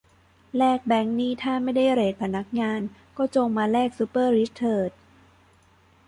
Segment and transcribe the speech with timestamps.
[0.57, 2.81] แลกแบงค์นี่ถ้าไม่ได้เรทพนักงาน
[3.17, 4.91] ก็จงมาแลกซุปเปอร์ริชเถิด